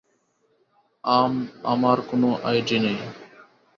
[1.03, 2.97] আম-আমার কোনো আইডি নেই।